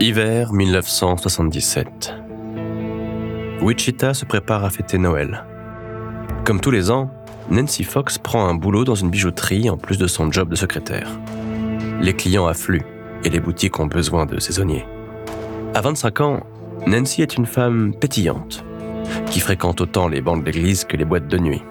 Hiver 0.00 0.52
1977. 0.52 2.14
Wichita 3.60 4.14
se 4.14 4.24
prépare 4.24 4.64
à 4.64 4.70
fêter 4.70 4.96
Noël. 4.96 5.44
Comme 6.44 6.60
tous 6.60 6.70
les 6.70 6.92
ans, 6.92 7.10
Nancy 7.50 7.82
Fox 7.82 8.16
prend 8.16 8.46
un 8.46 8.54
boulot 8.54 8.84
dans 8.84 8.94
une 8.94 9.10
bijouterie 9.10 9.68
en 9.68 9.76
plus 9.76 9.98
de 9.98 10.06
son 10.06 10.30
job 10.30 10.50
de 10.50 10.54
secrétaire. 10.54 11.08
Les 12.00 12.12
clients 12.12 12.46
affluent 12.46 12.84
et 13.24 13.30
les 13.30 13.40
boutiques 13.40 13.80
ont 13.80 13.86
besoin 13.86 14.24
de 14.24 14.38
saisonniers. 14.38 14.86
À 15.74 15.80
25 15.80 16.20
ans, 16.20 16.46
Nancy 16.86 17.22
est 17.22 17.36
une 17.36 17.46
femme 17.46 17.92
pétillante, 17.92 18.64
qui 19.32 19.40
fréquente 19.40 19.80
autant 19.80 20.06
les 20.06 20.20
bancs 20.20 20.44
d'église 20.44 20.84
que 20.84 20.96
les 20.96 21.04
boîtes 21.04 21.26
de 21.26 21.38
nuit. 21.38 21.62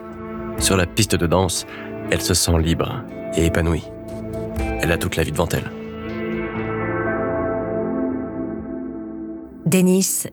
Sur 0.57 0.75
la 0.75 0.85
piste 0.85 1.15
de 1.15 1.27
danse, 1.27 1.65
elle 2.11 2.21
se 2.21 2.33
sent 2.33 2.59
libre 2.59 3.05
et 3.37 3.45
épanouie. 3.45 3.85
Elle 4.81 4.91
a 4.91 4.97
toute 4.97 5.15
la 5.15 5.23
vie 5.23 5.31
devant 5.31 5.47
elle. 5.47 5.76
Denis 9.67 10.23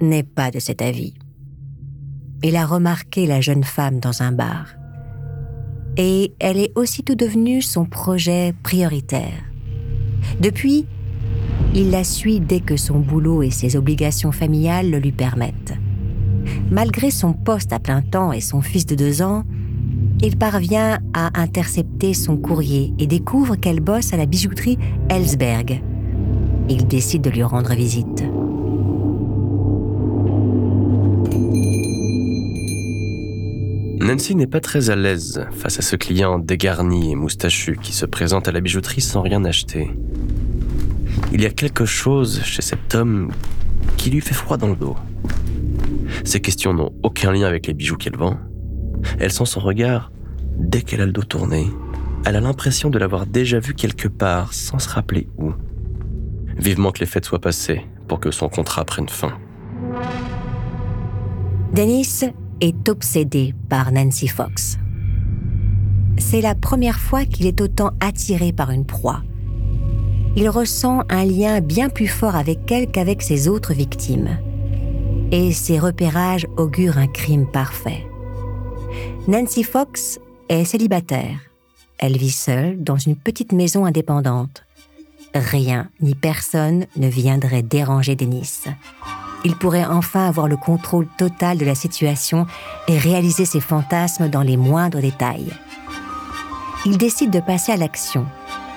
n'est 0.00 0.22
pas 0.22 0.52
de 0.52 0.60
cet 0.60 0.80
avis. 0.80 1.14
Il 2.44 2.54
a 2.54 2.64
remarqué 2.64 3.26
la 3.26 3.40
jeune 3.40 3.64
femme 3.64 3.98
dans 3.98 4.22
un 4.22 4.30
bar. 4.30 4.66
Et 5.96 6.34
elle 6.38 6.56
est 6.56 6.70
aussitôt 6.76 7.16
devenue 7.16 7.62
son 7.62 7.84
projet 7.84 8.54
prioritaire. 8.62 9.42
Depuis, 10.38 10.86
il 11.74 11.90
la 11.90 12.04
suit 12.04 12.38
dès 12.38 12.60
que 12.60 12.76
son 12.76 13.00
boulot 13.00 13.42
et 13.42 13.50
ses 13.50 13.74
obligations 13.74 14.30
familiales 14.30 14.88
le 14.88 15.00
lui 15.00 15.10
permettent. 15.10 15.74
Malgré 16.70 17.10
son 17.10 17.32
poste 17.32 17.72
à 17.72 17.80
plein 17.80 18.02
temps 18.02 18.30
et 18.30 18.40
son 18.40 18.60
fils 18.60 18.86
de 18.86 18.94
deux 18.94 19.20
ans, 19.20 19.42
il 20.22 20.36
parvient 20.36 21.00
à 21.12 21.40
intercepter 21.40 22.14
son 22.14 22.36
courrier 22.36 22.94
et 23.00 23.08
découvre 23.08 23.56
qu'elle 23.56 23.80
bosse 23.80 24.12
à 24.12 24.16
la 24.16 24.26
bijouterie 24.26 24.78
Ellsberg. 25.08 25.82
Il 26.68 26.86
décide 26.86 27.22
de 27.22 27.30
lui 27.30 27.42
rendre 27.42 27.74
visite. 27.74 28.29
Nancy 34.00 34.34
n'est 34.34 34.46
pas 34.46 34.60
très 34.60 34.88
à 34.88 34.96
l'aise 34.96 35.46
face 35.52 35.78
à 35.78 35.82
ce 35.82 35.94
client 35.94 36.38
dégarni 36.38 37.12
et 37.12 37.14
moustachu 37.14 37.76
qui 37.76 37.92
se 37.92 38.06
présente 38.06 38.48
à 38.48 38.52
la 38.52 38.60
bijouterie 38.60 39.02
sans 39.02 39.20
rien 39.20 39.44
acheter. 39.44 39.90
Il 41.32 41.42
y 41.42 41.46
a 41.46 41.50
quelque 41.50 41.84
chose 41.84 42.40
chez 42.42 42.62
cet 42.62 42.94
homme 42.94 43.30
qui 43.98 44.08
lui 44.08 44.22
fait 44.22 44.34
froid 44.34 44.56
dans 44.56 44.68
le 44.68 44.74
dos. 44.74 44.96
Ces 46.24 46.40
questions 46.40 46.72
n'ont 46.72 46.92
aucun 47.02 47.30
lien 47.30 47.44
avec 47.46 47.66
les 47.66 47.74
bijoux 47.74 47.98
qu'elle 47.98 48.16
vend. 48.16 48.38
Elle 49.18 49.30
sent 49.30 49.44
son 49.44 49.60
regard 49.60 50.10
dès 50.56 50.80
qu'elle 50.80 51.02
a 51.02 51.06
le 51.06 51.12
dos 51.12 51.22
tourné. 51.22 51.66
Elle 52.24 52.36
a 52.36 52.40
l'impression 52.40 52.88
de 52.88 52.98
l'avoir 52.98 53.26
déjà 53.26 53.58
vu 53.58 53.74
quelque 53.74 54.08
part 54.08 54.54
sans 54.54 54.78
se 54.78 54.88
rappeler 54.88 55.28
où. 55.36 55.52
Vivement 56.56 56.90
que 56.90 57.00
les 57.00 57.06
fêtes 57.06 57.26
soient 57.26 57.38
passées 57.38 57.82
pour 58.08 58.18
que 58.18 58.30
son 58.30 58.48
contrat 58.48 58.86
prenne 58.86 59.10
fin. 59.10 59.34
Dennis 61.74 62.24
est 62.60 62.88
obsédé 62.88 63.54
par 63.68 63.92
Nancy 63.92 64.28
Fox. 64.28 64.78
C'est 66.18 66.40
la 66.40 66.54
première 66.54 66.98
fois 66.98 67.24
qu'il 67.24 67.46
est 67.46 67.60
autant 67.60 67.92
attiré 68.00 68.52
par 68.52 68.70
une 68.70 68.84
proie. 68.84 69.22
Il 70.36 70.48
ressent 70.48 71.02
un 71.08 71.24
lien 71.24 71.60
bien 71.60 71.88
plus 71.88 72.06
fort 72.06 72.36
avec 72.36 72.70
elle 72.70 72.90
qu'avec 72.90 73.22
ses 73.22 73.48
autres 73.48 73.72
victimes. 73.72 74.38
Et 75.32 75.52
ses 75.52 75.78
repérages 75.78 76.46
augurent 76.56 76.98
un 76.98 77.06
crime 77.06 77.46
parfait. 77.46 78.06
Nancy 79.26 79.62
Fox 79.62 80.20
est 80.48 80.64
célibataire. 80.64 81.38
Elle 81.98 82.16
vit 82.16 82.30
seule 82.30 82.82
dans 82.82 82.96
une 82.96 83.16
petite 83.16 83.52
maison 83.52 83.84
indépendante. 83.84 84.64
Rien 85.34 85.88
ni 86.00 86.14
personne 86.14 86.86
ne 86.96 87.08
viendrait 87.08 87.62
déranger 87.62 88.16
Denis 88.16 88.64
il 89.44 89.56
pourrait 89.56 89.84
enfin 89.84 90.26
avoir 90.26 90.48
le 90.48 90.56
contrôle 90.56 91.06
total 91.18 91.58
de 91.58 91.64
la 91.64 91.74
situation 91.74 92.46
et 92.88 92.98
réaliser 92.98 93.44
ses 93.44 93.60
fantasmes 93.60 94.28
dans 94.28 94.42
les 94.42 94.56
moindres 94.56 95.00
détails. 95.00 95.52
Il 96.86 96.98
décide 96.98 97.30
de 97.30 97.40
passer 97.40 97.72
à 97.72 97.76
l'action. 97.76 98.26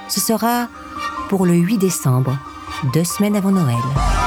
Ce 0.10 0.20
sera 0.20 0.68
pour 1.30 1.46
le 1.46 1.54
8 1.54 1.78
décembre, 1.78 2.38
deux 2.94 3.04
semaines 3.04 3.36
avant 3.36 3.52
Noël. 3.52 4.23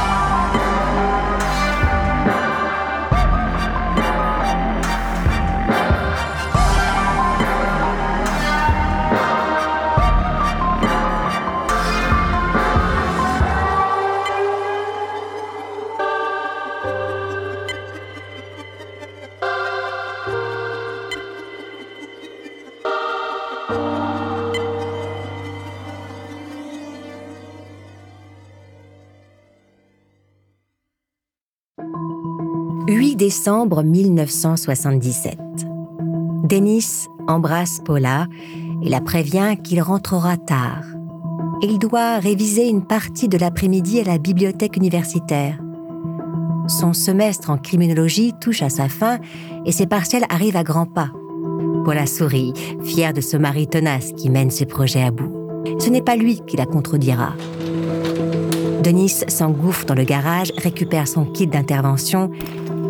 Décembre 33.26 33.82
1977. 33.82 35.36
Denis 36.44 37.08
embrasse 37.26 37.80
Paula 37.84 38.28
et 38.84 38.88
la 38.88 39.00
prévient 39.00 39.56
qu'il 39.64 39.82
rentrera 39.82 40.36
tard. 40.36 40.84
Il 41.60 41.80
doit 41.80 42.18
réviser 42.18 42.68
une 42.68 42.86
partie 42.86 43.26
de 43.26 43.36
l'après-midi 43.36 43.98
à 43.98 44.04
la 44.04 44.18
bibliothèque 44.18 44.76
universitaire. 44.76 45.58
Son 46.68 46.92
semestre 46.92 47.50
en 47.50 47.58
criminologie 47.58 48.32
touche 48.40 48.62
à 48.62 48.68
sa 48.68 48.88
fin 48.88 49.18
et 49.64 49.72
ses 49.72 49.88
partiels 49.88 50.26
arrivent 50.28 50.56
à 50.56 50.62
grands 50.62 50.86
pas. 50.86 51.10
Paula 51.84 52.06
sourit, 52.06 52.52
fière 52.84 53.12
de 53.12 53.20
ce 53.20 53.36
mari 53.36 53.66
tenace 53.66 54.12
qui 54.12 54.30
mène 54.30 54.52
ses 54.52 54.66
projets 54.66 55.02
à 55.02 55.10
bout. 55.10 55.32
Ce 55.80 55.90
n'est 55.90 56.00
pas 56.00 56.14
lui 56.14 56.42
qui 56.46 56.56
la 56.56 56.66
contredira. 56.66 57.32
Denis 58.84 59.24
s'engouffre 59.26 59.84
dans 59.84 59.96
le 59.96 60.04
garage, 60.04 60.52
récupère 60.58 61.08
son 61.08 61.24
kit 61.24 61.48
d'intervention 61.48 62.30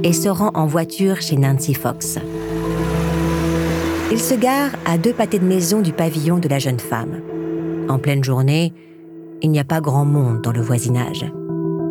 et 0.06 0.12
se 0.12 0.28
rend 0.28 0.52
en 0.54 0.66
voiture 0.66 1.20
chez 1.20 1.36
Nancy 1.36 1.74
Fox. 1.74 2.20
Il 4.12 4.20
se 4.20 4.34
gare 4.34 4.70
à 4.84 4.98
deux 4.98 5.12
pâtés 5.12 5.40
de 5.40 5.44
maison 5.44 5.80
du 5.80 5.92
pavillon 5.92 6.38
de 6.38 6.48
la 6.48 6.60
jeune 6.60 6.78
femme. 6.78 7.20
En 7.88 7.98
pleine 7.98 8.22
journée, 8.22 8.72
il 9.42 9.50
n'y 9.50 9.58
a 9.58 9.64
pas 9.64 9.80
grand 9.80 10.04
monde 10.04 10.42
dans 10.42 10.52
le 10.52 10.60
voisinage. 10.62 11.26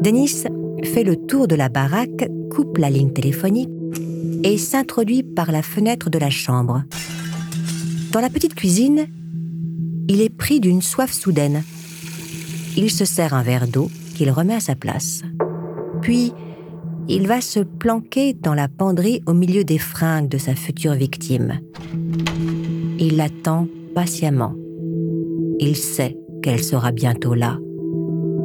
Denis 0.02 0.46
fait 0.86 1.04
le 1.04 1.18
tour 1.18 1.50
de 1.50 1.56
la 1.56 1.68
baraque, 1.68 2.30
coupe 2.52 2.78
la 2.78 2.90
ligne 2.90 3.12
téléphonique 3.12 3.70
et 4.46 4.58
s'introduit 4.58 5.24
par 5.24 5.52
la 5.52 5.62
fenêtre 5.62 6.10
de 6.10 6.18
la 6.18 6.30
chambre. 6.30 6.84
Dans 8.14 8.22
la 8.22 8.30
petite 8.30 8.56
cuisine, 8.56 9.08
il 10.08 10.22
est 10.22 10.30
pris 10.30 10.62
d'une 10.62 10.82
soif 10.82 11.12
soudaine. 11.12 11.64
Il 12.78 12.92
se 12.92 13.04
sert 13.04 13.34
un 13.34 13.44
verre 13.44 13.68
d'eau 13.68 13.92
qu'il 14.16 14.32
remet 14.32 14.56
à 14.56 14.62
sa 14.62 14.76
place. 14.76 15.24
Puis, 16.02 16.32
il 17.08 17.28
va 17.28 17.42
se 17.42 17.60
planquer 17.60 18.34
dans 18.34 18.54
la 18.54 18.68
penderie 18.68 19.22
au 19.26 19.34
milieu 19.34 19.64
des 19.64 19.78
fringues 19.78 20.28
de 20.28 20.38
sa 20.38 20.56
future 20.56 20.94
victime. 20.94 21.60
Il 23.00 23.18
l'attend 23.18 23.68
patiemment. 23.94 24.56
Il 25.60 25.76
sait 25.76 26.18
qu'elle 26.42 26.64
sera 26.64 26.92
bientôt 26.92 27.34
là. 27.34 27.58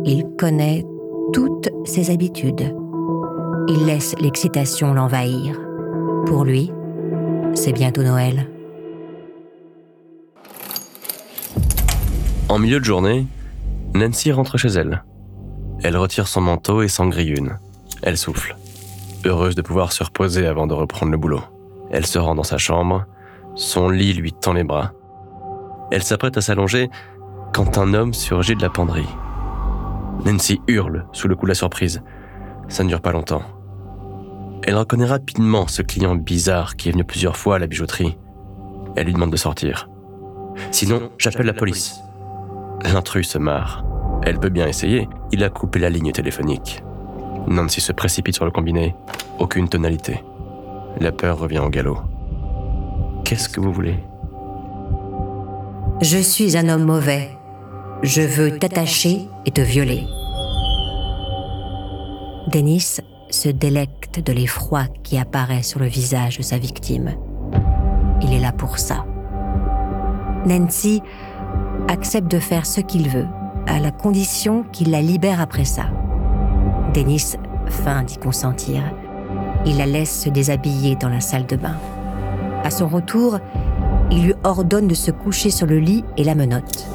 Il 0.04 0.25
connaît 0.38 0.84
toutes 1.32 1.70
ses 1.84 2.10
habitudes. 2.10 2.75
Il 3.69 3.87
laisse 3.87 4.14
l'excitation 4.20 4.93
l'envahir. 4.93 5.58
Pour 6.26 6.44
lui, 6.44 6.70
c'est 7.55 7.73
bientôt 7.73 8.02
Noël. 8.02 8.49
En 12.49 12.58
milieu 12.58 12.81
de 12.81 12.85
journée, 12.85 13.26
Nancy 13.94 14.32
rentre 14.32 14.58
chez 14.58 14.69
elle. 14.69 15.05
Elle 15.82 15.96
retire 15.96 16.29
son 16.29 16.40
manteau 16.40 16.82
et 16.82 16.88
s'en 16.88 17.11
une. 17.11 17.58
Elle 18.02 18.17
souffle, 18.17 18.56
heureuse 19.25 19.55
de 19.55 19.62
pouvoir 19.62 19.93
se 19.93 20.02
reposer 20.02 20.47
avant 20.47 20.67
de 20.67 20.75
reprendre 20.75 21.12
le 21.12 21.19
boulot. 21.19 21.43
Elle 21.91 22.06
se 22.06 22.19
rend 22.19 22.35
dans 22.35 22.44
sa 22.44 22.58
chambre, 22.58 23.05
son 23.55 23.88
lit 23.91 24.14
lui 24.14 24.32
tend 24.32 24.52
les 24.52 24.64
bras. 24.64 24.93
Elle 25.91 26.02
s'apprête 26.02 26.37
à 26.37 26.41
s'allonger 26.41 26.88
quand 27.52 27.79
un 27.79 27.94
homme 27.94 28.14
surgit 28.14 28.55
de 28.55 28.62
la 28.62 28.70
penderie. 28.70 29.08
Nancy 30.25 30.61
hurle 30.69 31.06
sous 31.12 31.29
le 31.29 31.35
coup 31.35 31.47
de 31.47 31.50
la 31.50 31.55
surprise. 31.55 32.02
Ça 32.69 32.85
ne 32.85 32.88
dure 32.88 33.00
pas 33.00 33.12
longtemps. 33.12 33.43
Elle 34.62 34.76
reconnaît 34.76 35.06
rapidement 35.06 35.67
ce 35.67 35.82
client 35.82 36.14
bizarre 36.14 36.76
qui 36.76 36.88
est 36.88 36.93
venu 36.93 37.05
plusieurs 37.05 37.37
fois 37.37 37.56
à 37.56 37.58
la 37.58 37.67
bijouterie. 37.67 38.19
Elle 38.97 39.06
lui 39.06 39.14
demande 39.14 39.32
de 39.32 39.37
sortir. 39.37 39.88
Sinon, 40.70 41.11
j'appelle 41.19 41.47
la 41.47 41.55
police. 41.55 42.00
L'intrus 42.85 43.29
se 43.29 43.38
marre. 43.38 43.85
Elle 44.23 44.38
peut 44.38 44.49
bien 44.49 44.67
essayer. 44.67 45.08
Il 45.32 45.43
a 45.43 45.49
coupé 45.49 45.79
la 45.79 45.91
ligne 45.91 46.12
téléphonique. 46.12 46.82
Nancy 47.46 47.81
se 47.81 47.92
précipite 47.92 48.34
sur 48.34 48.44
le 48.44 48.50
combiné. 48.50 48.94
Aucune 49.38 49.69
tonalité. 49.69 50.22
La 51.00 51.12
peur 51.12 51.38
revient 51.38 51.60
au 51.60 51.69
galop. 51.69 51.98
Qu'est-ce 53.25 53.48
que 53.48 53.60
vous 53.60 53.72
voulez? 53.72 53.96
Je 56.00 56.19
suis 56.19 56.56
un 56.56 56.69
homme 56.69 56.84
mauvais. 56.84 57.31
Je 58.02 58.22
veux 58.22 58.58
t'attacher 58.58 59.28
et 59.46 59.50
te 59.50 59.60
violer. 59.60 60.06
Denis 62.52 63.00
se 63.31 63.48
délecte 63.48 64.25
de 64.25 64.32
l'effroi 64.32 64.84
qui 65.02 65.19
apparaît 65.19 65.62
sur 65.62 65.78
le 65.78 65.87
visage 65.87 66.38
de 66.38 66.42
sa 66.42 66.58
victime. 66.58 67.14
Il 68.22 68.32
est 68.32 68.40
là 68.40 68.52
pour 68.52 68.78
ça. 68.78 69.04
Nancy 70.46 71.02
accepte 71.88 72.31
de 72.31 72.38
faire 72.38 72.66
ce 72.66 72.81
qu'il 72.81 73.08
veut, 73.08 73.26
à 73.66 73.78
la 73.78 73.90
condition 73.90 74.64
qu'il 74.72 74.90
la 74.90 75.02
libère 75.02 75.40
après 75.40 75.64
ça. 75.64 75.84
Denis 76.94 77.37
feint 77.69 78.02
d'y 78.02 78.19
consentir. 78.19 78.82
Il 79.64 79.76
la 79.76 79.87
laisse 79.87 80.22
se 80.22 80.28
déshabiller 80.28 80.96
dans 80.96 81.08
la 81.08 81.20
salle 81.20 81.46
de 81.46 81.56
bain. 81.56 81.76
À 82.64 82.70
son 82.70 82.88
retour, 82.88 83.38
il 84.10 84.25
lui 84.25 84.34
ordonne 84.42 84.88
de 84.88 84.94
se 84.94 85.12
coucher 85.12 85.50
sur 85.50 85.66
le 85.66 85.78
lit 85.78 86.04
et 86.16 86.25
la 86.25 86.34
menotte. 86.34 86.87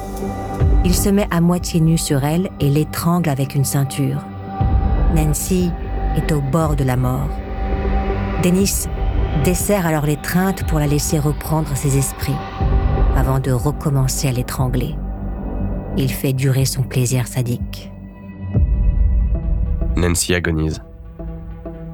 Il 0.84 0.94
se 0.94 1.08
met 1.08 1.26
à 1.30 1.40
moitié 1.40 1.80
nu 1.80 1.96
sur 1.96 2.24
elle 2.24 2.50
et 2.60 2.68
l'étrangle 2.68 3.30
avec 3.30 3.54
une 3.54 3.64
ceinture. 3.64 4.22
Nancy 5.14 5.70
est 6.16 6.30
au 6.30 6.40
bord 6.40 6.76
de 6.76 6.84
la 6.84 6.96
mort. 6.96 7.30
Dennis 8.42 8.86
dessert 9.44 9.86
alors 9.86 10.04
l'étreinte 10.04 10.66
pour 10.66 10.78
la 10.78 10.86
laisser 10.86 11.18
reprendre 11.18 11.74
ses 11.74 11.96
esprits, 11.96 12.36
avant 13.16 13.38
de 13.38 13.50
recommencer 13.50 14.28
à 14.28 14.32
l'étrangler. 14.32 14.94
Il 15.96 16.12
fait 16.12 16.34
durer 16.34 16.66
son 16.66 16.82
plaisir 16.82 17.26
sadique. 17.26 17.90
Nancy 19.96 20.34
agonise. 20.34 20.82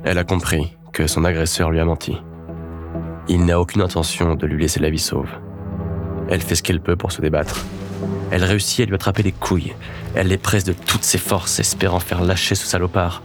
Elle 0.03 0.19
a 0.19 0.25
compris 0.25 0.77
que 0.93 1.07
son 1.07 1.25
agresseur 1.25 1.71
lui 1.71 1.79
a 1.79 1.85
menti. 1.85 2.17
Il 3.29 3.45
n'a 3.45 3.61
aucune 3.61 3.81
intention 3.81 4.35
de 4.35 4.45
lui 4.45 4.61
laisser 4.61 4.81
la 4.81 4.91
vie 4.91 4.99
sauve. 4.99 5.31
Elle 6.29 6.41
fait 6.41 6.57
ce 6.57 6.65
qu'elle 6.65 6.81
peut 6.81 6.97
pour 6.97 7.13
se 7.13 7.21
débattre. 7.21 7.65
Elle 8.33 8.43
réussit 8.43 8.81
à 8.81 8.87
lui 8.87 8.97
attraper 8.97 9.23
les 9.23 9.31
couilles. 9.31 9.75
Elle 10.17 10.27
les 10.27 10.37
presse 10.37 10.65
de 10.65 10.73
toutes 10.73 11.05
ses 11.05 11.19
forces, 11.19 11.61
espérant 11.61 12.01
faire 12.01 12.23
lâcher 12.23 12.57
ce 12.57 12.67
salopard. 12.67 13.23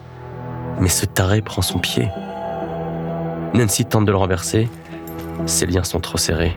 Mais 0.79 0.89
ce 0.89 1.07
taré 1.07 1.41
prend 1.41 1.63
son 1.63 1.79
pied. 1.79 2.07
Nancy 3.55 3.83
tente 3.83 4.05
de 4.05 4.11
le 4.11 4.17
renverser. 4.17 4.69
Ses 5.47 5.65
liens 5.65 5.83
sont 5.83 5.99
trop 5.99 6.19
serrés 6.19 6.55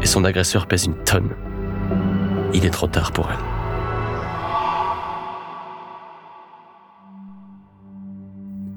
et 0.00 0.06
son 0.06 0.24
agresseur 0.24 0.66
pèse 0.66 0.86
une 0.86 0.96
tonne. 1.04 1.30
Il 2.54 2.64
est 2.64 2.70
trop 2.70 2.86
tard 2.86 3.12
pour 3.12 3.28
elle. 3.30 3.59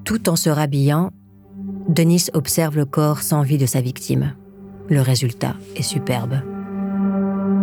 Tout 0.05 0.29
en 0.29 0.35
se 0.35 0.49
rhabillant, 0.49 1.11
Denis 1.87 2.27
observe 2.33 2.75
le 2.75 2.85
corps 2.85 3.21
sans 3.21 3.41
vie 3.41 3.57
de 3.57 3.65
sa 3.65 3.81
victime. 3.81 4.33
Le 4.89 5.01
résultat 5.01 5.55
est 5.75 5.81
superbe. 5.81 6.41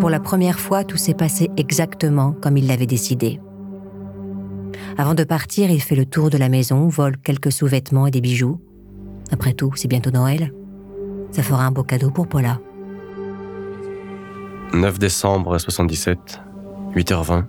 Pour 0.01 0.09
la 0.09 0.21
première 0.21 0.59
fois, 0.59 0.85
tout 0.85 0.97
s'est 0.97 1.15
passé 1.15 1.51
exactement 1.57 2.33
comme 2.33 2.57
il 2.57 2.67
l'avait 2.67 2.87
décidé. 2.87 3.41
Avant 4.97 5.15
de 5.15 5.25
partir, 5.25 5.71
il 5.71 5.83
fait 5.83 5.97
le 5.97 6.07
tour 6.07 6.31
de 6.31 6.39
la 6.39 6.49
maison, 6.49 6.89
vole 6.89 7.19
quelques 7.19 7.53
sous-vêtements 7.53 8.07
et 8.07 8.11
des 8.11 8.21
bijoux. 8.21 8.61
Après 9.31 9.53
tout, 9.53 9.73
c'est 9.77 9.89
bientôt 9.89 10.11
Noël. 10.11 10.53
Ça 11.33 11.43
fera 11.43 11.65
un 11.65 11.71
beau 11.71 11.83
cadeau 11.83 12.11
pour 12.11 12.27
Paula. 12.27 12.59
9 14.73 14.99
décembre 14.99 15.59
77, 15.59 16.41
8h20. 16.95 17.45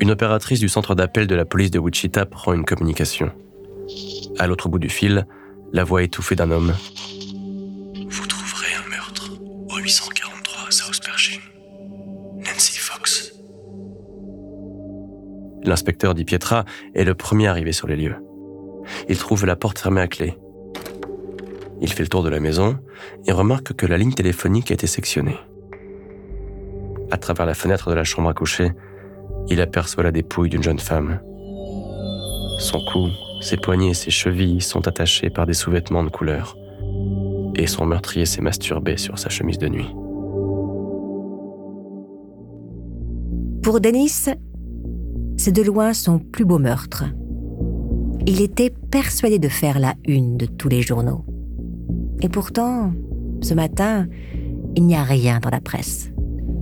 Une 0.00 0.10
opératrice 0.10 0.60
du 0.60 0.68
centre 0.68 0.94
d'appel 0.94 1.26
de 1.26 1.34
la 1.34 1.44
police 1.44 1.70
de 1.70 1.78
Wichita 1.78 2.26
prend 2.26 2.52
une 2.52 2.64
communication. 2.64 3.32
À 4.38 4.46
l'autre 4.46 4.68
bout 4.68 4.78
du 4.78 4.88
fil, 4.88 5.26
la 5.72 5.84
voix 5.84 6.02
étouffée 6.02 6.36
d'un 6.36 6.50
homme. 6.50 6.72
Vous 8.08 8.26
trouverez 8.26 8.74
un 8.84 8.90
meurtre 8.90 9.30
au 9.70 9.78
843 9.78 10.70
South 10.70 11.00
Pershing. 11.04 11.40
Nancy 12.38 12.78
Fox. 12.78 13.32
L'inspecteur 15.64 16.14
Di 16.14 16.24
Pietra 16.24 16.64
est 16.94 17.04
le 17.04 17.14
premier 17.14 17.48
arrivé 17.48 17.72
sur 17.72 17.86
les 17.86 17.96
lieux. 17.96 18.16
Il 19.08 19.18
trouve 19.18 19.46
la 19.46 19.56
porte 19.56 19.78
fermée 19.78 20.00
à 20.00 20.08
clé. 20.08 20.36
Il 21.80 21.92
fait 21.92 22.02
le 22.02 22.08
tour 22.08 22.22
de 22.22 22.28
la 22.28 22.40
maison 22.40 22.78
et 23.26 23.32
remarque 23.32 23.74
que 23.74 23.86
la 23.86 23.98
ligne 23.98 24.12
téléphonique 24.12 24.70
a 24.70 24.74
été 24.74 24.86
sectionnée. 24.86 25.38
À 27.10 27.16
travers 27.16 27.46
la 27.46 27.54
fenêtre 27.54 27.90
de 27.90 27.94
la 27.94 28.04
chambre 28.04 28.28
à 28.28 28.34
coucher, 28.34 28.72
il 29.48 29.60
aperçoit 29.60 30.02
la 30.04 30.12
dépouille 30.12 30.50
d'une 30.50 30.62
jeune 30.62 30.78
femme. 30.78 31.20
Son 32.58 32.78
cou 32.92 33.08
ses 33.44 33.58
poignets 33.58 33.90
et 33.90 33.94
ses 33.94 34.10
chevilles 34.10 34.62
sont 34.62 34.88
attachés 34.88 35.28
par 35.28 35.46
des 35.46 35.52
sous-vêtements 35.52 36.02
de 36.02 36.08
couleur. 36.08 36.56
Et 37.54 37.66
son 37.66 37.84
meurtrier 37.84 38.26
s'est 38.26 38.40
masturbé 38.40 38.96
sur 38.96 39.18
sa 39.18 39.28
chemise 39.28 39.58
de 39.58 39.68
nuit. 39.68 39.94
Pour 43.62 43.80
Denis, 43.80 44.28
c'est 45.36 45.52
de 45.52 45.62
loin 45.62 45.92
son 45.92 46.18
plus 46.18 46.44
beau 46.44 46.58
meurtre. 46.58 47.04
Il 48.26 48.40
était 48.40 48.74
persuadé 48.90 49.38
de 49.38 49.48
faire 49.48 49.78
la 49.78 49.94
une 50.06 50.36
de 50.36 50.46
tous 50.46 50.68
les 50.68 50.82
journaux. 50.82 51.24
Et 52.22 52.28
pourtant, 52.28 52.92
ce 53.42 53.52
matin, 53.52 54.06
il 54.74 54.86
n'y 54.86 54.96
a 54.96 55.02
rien 55.02 55.40
dans 55.40 55.50
la 55.50 55.60
presse. 55.60 56.10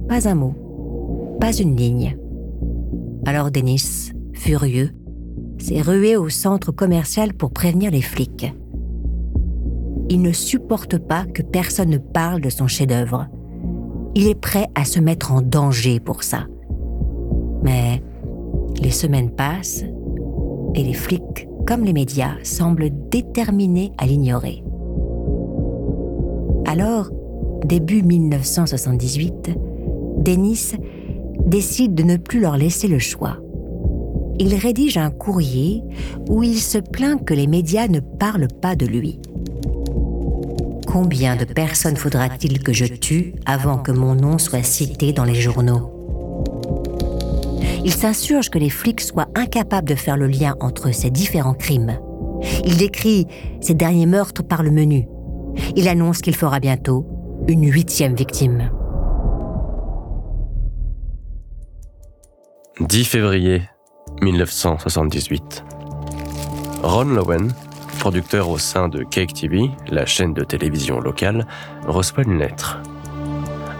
Pas 0.08 0.28
un 0.28 0.34
mot, 0.34 1.36
pas 1.40 1.52
une 1.52 1.76
ligne. 1.76 2.18
Alors 3.24 3.52
Denis, 3.52 4.12
furieux, 4.32 4.90
s'est 5.62 5.80
rué 5.80 6.16
au 6.16 6.28
centre 6.28 6.72
commercial 6.72 7.32
pour 7.34 7.52
prévenir 7.52 7.90
les 7.90 8.02
flics. 8.02 8.52
Il 10.10 10.20
ne 10.20 10.32
supporte 10.32 10.98
pas 10.98 11.24
que 11.24 11.42
personne 11.42 11.90
ne 11.90 11.98
parle 11.98 12.40
de 12.40 12.50
son 12.50 12.66
chef-d'œuvre. 12.66 13.28
Il 14.14 14.26
est 14.26 14.38
prêt 14.38 14.66
à 14.74 14.84
se 14.84 15.00
mettre 15.00 15.32
en 15.32 15.40
danger 15.40 16.00
pour 16.00 16.22
ça. 16.22 16.46
Mais 17.62 18.02
les 18.82 18.90
semaines 18.90 19.30
passent 19.30 19.84
et 20.74 20.82
les 20.82 20.94
flics, 20.94 21.48
comme 21.66 21.84
les 21.84 21.92
médias, 21.92 22.34
semblent 22.42 22.90
déterminés 23.10 23.92
à 23.98 24.06
l'ignorer. 24.06 24.64
Alors, 26.66 27.10
début 27.64 28.02
1978, 28.02 29.50
Dennis 30.18 30.74
décide 31.46 31.94
de 31.94 32.02
ne 32.02 32.16
plus 32.16 32.40
leur 32.40 32.56
laisser 32.56 32.88
le 32.88 32.98
choix 32.98 33.41
il 34.38 34.54
rédige 34.54 34.96
un 34.96 35.10
courrier 35.10 35.82
où 36.28 36.42
il 36.42 36.58
se 36.58 36.78
plaint 36.78 37.24
que 37.24 37.34
les 37.34 37.46
médias 37.46 37.88
ne 37.88 38.00
parlent 38.00 38.48
pas 38.60 38.76
de 38.76 38.86
lui. 38.86 39.20
Combien 40.86 41.36
de 41.36 41.44
personnes 41.44 41.96
faudra-t-il 41.96 42.62
que 42.62 42.72
je 42.72 42.84
tue 42.84 43.34
avant 43.46 43.78
que 43.78 43.92
mon 43.92 44.14
nom 44.14 44.38
soit 44.38 44.62
cité 44.62 45.12
dans 45.12 45.24
les 45.24 45.34
journaux? 45.34 45.90
Il 47.84 47.92
s'insurge 47.92 48.50
que 48.50 48.58
les 48.58 48.70
flics 48.70 49.00
soient 49.00 49.28
incapables 49.34 49.88
de 49.88 49.94
faire 49.94 50.16
le 50.16 50.26
lien 50.26 50.54
entre 50.60 50.92
ces 50.92 51.10
différents 51.10 51.54
crimes. 51.54 51.98
Il 52.64 52.76
décrit 52.76 53.26
ces 53.60 53.74
derniers 53.74 54.06
meurtres 54.06 54.42
par 54.42 54.62
le 54.62 54.70
menu. 54.70 55.08
Il 55.76 55.88
annonce 55.88 56.20
qu'il 56.20 56.36
fera 56.36 56.60
bientôt 56.60 57.06
une 57.48 57.70
huitième 57.70 58.14
victime. 58.14 58.70
10 62.80 63.04
février 63.04 63.62
1978. 64.20 65.64
Ron 66.82 67.04
Lowen, 67.04 67.52
producteur 67.98 68.50
au 68.50 68.58
sein 68.58 68.88
de 68.88 69.02
Cake 69.04 69.34
TV, 69.34 69.70
la 69.88 70.06
chaîne 70.06 70.34
de 70.34 70.44
télévision 70.44 71.00
locale, 71.00 71.46
reçoit 71.86 72.24
une 72.24 72.38
lettre. 72.38 72.80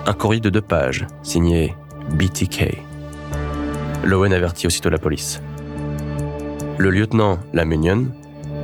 Un 0.07 0.13
courrier 0.13 0.41
de 0.41 0.51
deux 0.51 0.61
pages, 0.61 1.07
signé 1.23 1.75
BTK. 2.11 2.79
Lowen 4.05 4.33
avertit 4.33 4.67
aussitôt 4.67 4.91
la 4.91 4.99
police. 4.99 5.41
Le 6.79 6.91
lieutenant 6.91 7.39
Lamunion, 7.53 8.07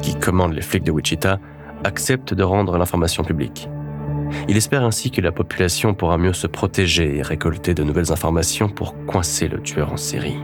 qui 0.03 0.15
commande 0.15 0.55
les 0.55 0.63
flics 0.63 0.85
de 0.85 0.91
Wichita, 0.91 1.39
accepte 1.85 2.35
de 2.35 2.43
rendre 2.43 2.79
l'information 2.79 3.23
publique. 3.23 3.69
Il 4.49 4.57
espère 4.57 4.85
ainsi 4.85 5.11
que 5.11 5.21
la 5.21 5.33
population 5.33 5.95
pourra 5.95 6.19
mieux 6.19 6.33
se 6.33 6.47
protéger 6.47 7.17
et 7.17 7.23
récolter 7.23 7.75
de 7.75 7.83
nouvelles 7.83 8.13
informations 8.13 8.69
pour 8.69 8.95
coincer 9.07 9.49
le 9.49 9.61
tueur 9.61 9.93
en 9.93 9.97
série. 9.97 10.37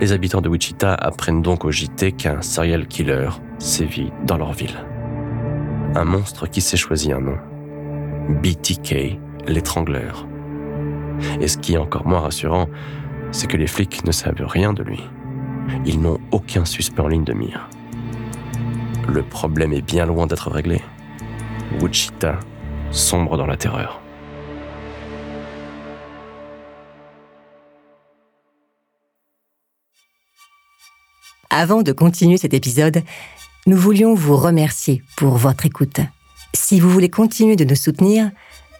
Les 0.00 0.12
habitants 0.12 0.40
de 0.40 0.48
Wichita 0.48 0.94
apprennent 0.94 1.42
donc 1.42 1.64
au 1.64 1.70
JT 1.70 2.12
qu'un 2.12 2.42
serial 2.42 2.86
killer 2.86 3.28
sévit 3.58 4.12
dans 4.24 4.36
leur 4.36 4.52
ville. 4.52 4.76
Un 5.94 6.04
monstre 6.04 6.46
qui 6.46 6.60
s'est 6.60 6.76
choisi 6.76 7.12
un 7.12 7.20
nom. 7.20 7.38
BTK, 8.42 9.18
l'étrangleur. 9.46 10.26
Et 11.40 11.48
ce 11.48 11.56
qui 11.58 11.74
est 11.74 11.78
encore 11.78 12.06
moins 12.06 12.20
rassurant, 12.20 12.68
c'est 13.30 13.46
que 13.46 13.56
les 13.56 13.66
flics 13.66 14.04
ne 14.04 14.12
savent 14.12 14.44
rien 14.46 14.72
de 14.72 14.82
lui. 14.82 15.02
Ils 15.84 16.00
n'ont 16.00 16.18
aucun 16.30 16.64
suspect 16.64 17.00
en 17.00 17.08
ligne 17.08 17.24
de 17.24 17.32
mire. 17.32 17.68
Le 19.08 19.22
problème 19.22 19.72
est 19.72 19.82
bien 19.82 20.04
loin 20.06 20.26
d'être 20.26 20.50
réglé. 20.50 20.80
Wichita 21.80 22.38
sombre 22.90 23.36
dans 23.36 23.46
la 23.46 23.56
terreur. 23.56 24.00
Avant 31.58 31.80
de 31.80 31.92
continuer 31.92 32.36
cet 32.36 32.52
épisode, 32.52 33.02
nous 33.66 33.78
voulions 33.78 34.12
vous 34.12 34.36
remercier 34.36 35.02
pour 35.16 35.38
votre 35.38 35.64
écoute. 35.64 36.00
Si 36.52 36.80
vous 36.80 36.90
voulez 36.90 37.08
continuer 37.08 37.56
de 37.56 37.64
nous 37.64 37.74
soutenir, 37.74 38.30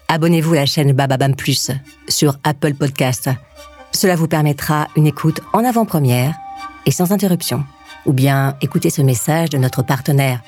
abonnez-vous 0.08 0.52
à 0.52 0.56
la 0.56 0.66
chaîne 0.66 0.92
Bababam 0.92 1.34
Plus 1.34 1.70
sur 2.06 2.38
Apple 2.44 2.74
Podcast. 2.74 3.30
Cela 3.92 4.14
vous 4.14 4.28
permettra 4.28 4.88
une 4.94 5.06
écoute 5.06 5.40
en 5.54 5.64
avant-première 5.64 6.34
et 6.84 6.90
sans 6.90 7.12
interruption. 7.12 7.64
ou 8.04 8.12
bien 8.12 8.58
écoutez 8.60 8.90
ce 8.90 9.00
message 9.00 9.48
de 9.48 9.56
notre 9.56 9.82
partenaire, 9.82 10.42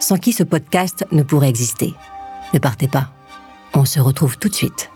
sans 0.00 0.16
qui 0.16 0.32
ce 0.32 0.44
podcast 0.44 1.04
ne 1.12 1.22
pourrait 1.22 1.50
exister. 1.50 1.92
Ne 2.54 2.58
partez 2.58 2.88
pas. 2.88 3.10
On 3.74 3.84
se 3.84 4.00
retrouve 4.00 4.38
tout 4.38 4.48
de 4.48 4.54
suite. 4.54 4.88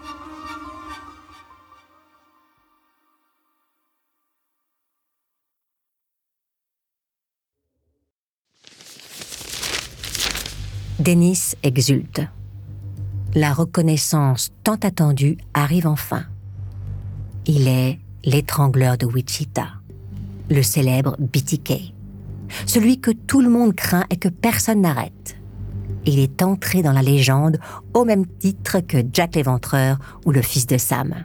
Denis 11.00 11.54
exulte. 11.62 12.21
La 13.35 13.54
reconnaissance 13.54 14.52
tant 14.62 14.75
attendue 14.75 15.38
arrive 15.54 15.87
enfin. 15.87 16.25
Il 17.47 17.69
est 17.69 17.99
l'étrangleur 18.23 18.99
de 18.99 19.07
Wichita, 19.07 19.69
le 20.50 20.62
célèbre 20.62 21.16
BTK, 21.19 21.95
celui 22.66 23.00
que 23.00 23.12
tout 23.12 23.40
le 23.40 23.49
monde 23.49 23.75
craint 23.75 24.04
et 24.11 24.19
que 24.19 24.28
personne 24.28 24.83
n'arrête. 24.83 25.38
Il 26.04 26.19
est 26.19 26.42
entré 26.42 26.83
dans 26.83 26.92
la 26.92 27.00
légende 27.00 27.59
au 27.95 28.04
même 28.04 28.26
titre 28.26 28.80
que 28.80 28.99
Jack 29.11 29.37
l'Éventreur 29.37 29.99
ou 30.26 30.33
le 30.33 30.42
fils 30.42 30.66
de 30.66 30.76
Sam. 30.76 31.25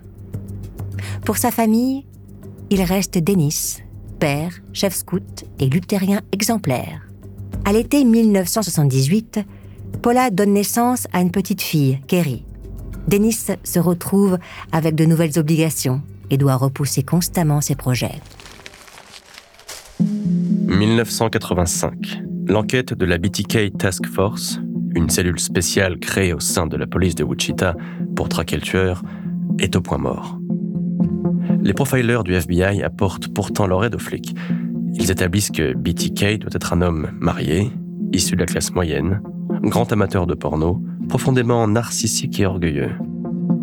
Pour 1.25 1.35
sa 1.35 1.51
famille, 1.51 2.05
il 2.69 2.81
reste 2.81 3.17
Dennis, 3.17 3.79
père, 4.19 4.53
chef 4.71 4.95
scout 4.95 5.43
et 5.59 5.67
luthérien 5.67 6.21
exemplaire. 6.31 7.01
À 7.65 7.73
l'été 7.73 8.05
1978, 8.05 9.39
Paula 10.01 10.29
donne 10.29 10.53
naissance 10.53 11.07
à 11.13 11.21
une 11.21 11.31
petite 11.31 11.61
fille, 11.61 11.99
Kerry. 12.07 12.43
Dennis 13.07 13.47
se 13.63 13.79
retrouve 13.79 14.37
avec 14.71 14.95
de 14.95 15.05
nouvelles 15.05 15.37
obligations 15.37 16.01
et 16.29 16.37
doit 16.37 16.55
repousser 16.55 17.03
constamment 17.03 17.61
ses 17.61 17.75
projets. 17.75 18.19
1985. 19.99 22.21
L'enquête 22.47 22.93
de 22.93 23.05
la 23.05 23.17
BTK 23.17 23.77
Task 23.77 24.05
Force, 24.07 24.59
une 24.95 25.09
cellule 25.09 25.39
spéciale 25.39 25.99
créée 25.99 26.33
au 26.33 26.39
sein 26.39 26.67
de 26.67 26.77
la 26.77 26.87
police 26.87 27.15
de 27.15 27.23
Wichita 27.23 27.75
pour 28.15 28.29
traquer 28.29 28.55
le 28.55 28.61
tueur, 28.61 29.03
est 29.59 29.75
au 29.75 29.81
point 29.81 29.97
mort. 29.97 30.39
Les 31.61 31.73
profilers 31.73 32.23
du 32.23 32.33
FBI 32.33 32.83
apportent 32.83 33.33
pourtant 33.33 33.67
leur 33.67 33.85
aide 33.85 33.95
aux 33.95 33.99
flics. 33.99 34.35
Ils 34.93 35.11
établissent 35.11 35.51
que 35.51 35.73
BTK 35.73 36.39
doit 36.39 36.51
être 36.53 36.73
un 36.73 36.81
homme 36.81 37.09
marié, 37.19 37.71
issu 38.13 38.35
de 38.35 38.41
la 38.41 38.45
classe 38.45 38.73
moyenne, 38.73 39.21
grand 39.65 39.91
amateur 39.91 40.27
de 40.27 40.35
porno, 40.35 40.81
profondément 41.09 41.67
narcissique 41.67 42.39
et 42.39 42.45
orgueilleux, 42.45 42.91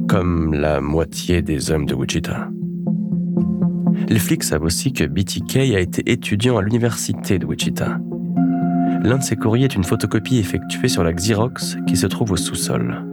comme 0.09 0.53
la 0.53 0.81
moitié 0.81 1.43
des 1.43 1.71
hommes 1.71 1.87
de 1.87 1.95
Wichita. 1.95 2.49
Les 4.09 4.19
flics 4.19 4.43
savent 4.43 4.65
aussi 4.65 4.93
que 4.93 5.05
BTK 5.05 5.57
a 5.57 5.81
été 5.81 6.11
étudiant 6.11 6.59
à 6.59 6.63
l'université 6.63 7.39
de 7.39 7.47
Wichita. 7.47 7.99
L'un 9.05 9.19
de 9.19 9.23
ses 9.23 9.37
courriers 9.37 9.65
est 9.65 9.77
une 9.77 9.85
photocopie 9.85 10.39
effectuée 10.39 10.89
sur 10.89 11.05
la 11.05 11.13
Xerox 11.13 11.77
qui 11.87 11.97
se 11.97 12.07
trouve 12.07 12.33
au 12.33 12.37
sous-sol. 12.37 13.05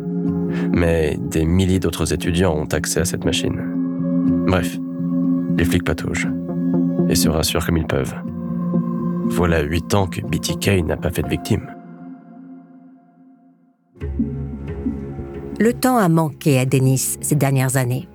Mais 0.74 1.18
des 1.30 1.46
milliers 1.46 1.80
d'autres 1.80 2.12
étudiants 2.12 2.56
ont 2.56 2.66
accès 2.66 3.02
à 3.02 3.06
cette 3.06 3.24
machine. 3.24 3.60
Bref, 4.48 4.80
les 5.58 5.66
flics 5.66 5.84
pataugent 5.84 6.30
et 7.08 7.16
se 7.16 7.30
rassurent 7.30 7.66
comme 7.66 7.78
ils 7.78 7.88
peuvent. 7.88 8.16
Voilà 9.26 9.62
huit 9.62 9.94
ans 9.94 10.08
que 10.08 10.22
BTK 10.22 10.86
n'a 10.86 10.98
pas 10.98 11.12
fait 11.12 11.22
de 11.22 11.30
victime. 11.30 11.68
Le 15.60 15.74
temps 15.74 15.98
a 15.98 16.08
manqué 16.08 16.58
à 16.58 16.66
Denis 16.66 17.18
ces 17.20 17.36
dernières 17.36 17.76
années. 17.76 18.08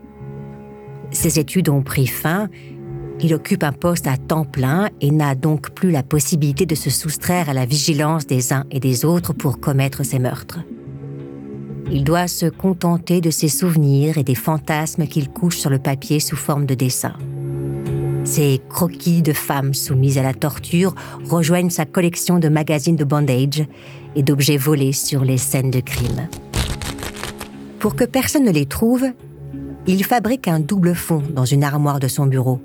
Ses 1.10 1.38
études 1.38 1.68
ont 1.68 1.82
pris 1.82 2.06
fin, 2.06 2.48
il 3.20 3.34
occupe 3.34 3.62
un 3.62 3.72
poste 3.72 4.06
à 4.06 4.16
temps 4.16 4.46
plein 4.46 4.88
et 5.02 5.10
n'a 5.10 5.34
donc 5.34 5.70
plus 5.70 5.90
la 5.90 6.02
possibilité 6.02 6.64
de 6.64 6.74
se 6.74 6.88
soustraire 6.88 7.50
à 7.50 7.52
la 7.52 7.66
vigilance 7.66 8.26
des 8.26 8.54
uns 8.54 8.64
et 8.70 8.80
des 8.80 9.04
autres 9.04 9.34
pour 9.34 9.60
commettre 9.60 10.04
ses 10.04 10.18
meurtres. 10.18 10.60
Il 11.92 12.02
doit 12.02 12.28
se 12.28 12.46
contenter 12.46 13.20
de 13.20 13.30
ses 13.30 13.48
souvenirs 13.48 14.16
et 14.16 14.24
des 14.24 14.34
fantasmes 14.34 15.06
qu'il 15.06 15.28
couche 15.28 15.58
sur 15.58 15.68
le 15.68 15.78
papier 15.78 16.20
sous 16.20 16.36
forme 16.36 16.64
de 16.64 16.74
dessin. 16.74 17.12
Ses 18.24 18.58
croquis 18.70 19.20
de 19.20 19.34
femmes 19.34 19.74
soumises 19.74 20.16
à 20.16 20.22
la 20.22 20.32
torture 20.32 20.94
rejoignent 21.28 21.68
sa 21.68 21.84
collection 21.84 22.38
de 22.38 22.48
magazines 22.48 22.96
de 22.96 23.04
bandage 23.04 23.66
et 24.16 24.22
d'objets 24.22 24.56
volés 24.56 24.94
sur 24.94 25.26
les 25.26 25.36
scènes 25.36 25.70
de 25.70 25.80
crime. 25.80 26.26
Pour 27.84 27.96
que 27.96 28.04
personne 28.04 28.44
ne 28.44 28.50
les 28.50 28.64
trouve, 28.64 29.04
il 29.86 30.04
fabrique 30.04 30.48
un 30.48 30.58
double 30.58 30.94
fond 30.94 31.22
dans 31.28 31.44
une 31.44 31.62
armoire 31.62 32.00
de 32.00 32.08
son 32.08 32.24
bureau, 32.24 32.58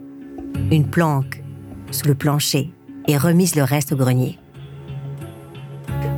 une 0.72 0.90
planque 0.90 1.44
sous 1.92 2.08
le 2.08 2.16
plancher 2.16 2.72
et 3.06 3.18
remise 3.18 3.58
le 3.58 3.64
reste 3.64 3.92
au 3.92 3.98
grenier. 3.98 4.40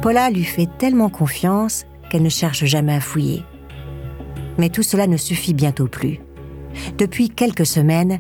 Paula 0.04 0.30
lui 0.30 0.44
fait 0.44 0.70
tellement 0.78 1.10
confiance 1.10 1.86
qu'elle 2.12 2.22
ne 2.22 2.30
cherche 2.30 2.64
jamais 2.66 2.94
à 2.94 3.00
fouiller. 3.00 3.44
Mais 4.60 4.70
tout 4.70 4.84
cela 4.84 5.08
ne 5.08 5.18
suffit 5.18 5.56
bientôt 5.56 5.88
plus. 5.88 6.20
Depuis 7.00 7.30
quelques 7.30 7.66
semaines, 7.66 8.20